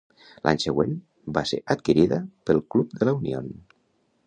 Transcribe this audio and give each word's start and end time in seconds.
L'any 0.47 0.61
següent, 0.63 0.95
va 1.35 1.43
ser 1.51 1.59
adquirida 1.75 2.19
pel 2.51 2.65
Club 2.77 2.99
de 3.03 3.11
la 3.11 3.17
Unión. 3.21 3.55